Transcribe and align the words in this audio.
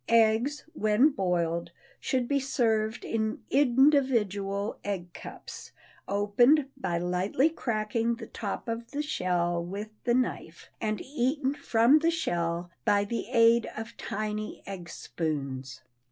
Eggs, 0.09 0.63
when 0.73 1.09
boiled, 1.11 1.69
should 1.99 2.27
be 2.27 2.39
served 2.39 3.05
in 3.05 3.43
individual 3.51 4.79
egg 4.83 5.13
cups, 5.13 5.73
opened 6.07 6.65
by 6.75 6.97
lightly 6.97 7.51
cracking 7.51 8.15
the 8.15 8.25
top 8.25 8.67
of 8.67 8.89
the 8.89 9.03
shell 9.03 9.63
with 9.63 9.89
the 10.05 10.15
knife, 10.15 10.71
and 10.81 11.01
eaten 11.03 11.53
from 11.53 11.99
the 11.99 12.09
shell 12.09 12.71
by 12.83 13.03
the 13.05 13.27
aid 13.29 13.69
of 13.77 13.95
tiny 13.95 14.63
egg 14.65 14.89
spoons. 14.89 15.83